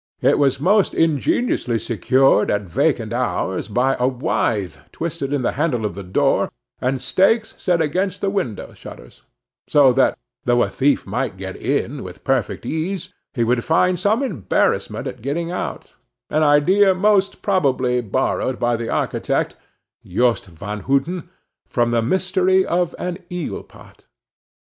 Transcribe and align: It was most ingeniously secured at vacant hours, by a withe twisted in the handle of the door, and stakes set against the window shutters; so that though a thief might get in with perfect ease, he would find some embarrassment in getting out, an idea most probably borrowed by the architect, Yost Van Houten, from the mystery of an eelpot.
It 0.23 0.39
was 0.39 0.59
most 0.59 0.95
ingeniously 0.95 1.77
secured 1.77 2.49
at 2.49 2.63
vacant 2.63 3.13
hours, 3.13 3.67
by 3.67 3.95
a 3.99 4.07
withe 4.07 4.77
twisted 4.91 5.31
in 5.31 5.43
the 5.43 5.51
handle 5.51 5.85
of 5.85 5.93
the 5.93 6.01
door, 6.01 6.49
and 6.79 6.99
stakes 6.99 7.53
set 7.59 7.81
against 7.81 8.19
the 8.19 8.31
window 8.31 8.73
shutters; 8.73 9.21
so 9.67 9.93
that 9.93 10.17
though 10.45 10.63
a 10.63 10.69
thief 10.71 11.05
might 11.05 11.37
get 11.37 11.55
in 11.55 12.01
with 12.03 12.23
perfect 12.23 12.65
ease, 12.65 13.13
he 13.35 13.43
would 13.43 13.63
find 13.63 13.99
some 13.99 14.23
embarrassment 14.23 15.05
in 15.05 15.17
getting 15.17 15.51
out, 15.51 15.93
an 16.31 16.41
idea 16.41 16.95
most 16.95 17.43
probably 17.43 18.01
borrowed 18.01 18.57
by 18.59 18.75
the 18.75 18.89
architect, 18.89 19.55
Yost 20.01 20.47
Van 20.47 20.79
Houten, 20.79 21.29
from 21.67 21.91
the 21.91 22.01
mystery 22.01 22.65
of 22.65 22.95
an 22.97 23.19
eelpot. 23.29 24.05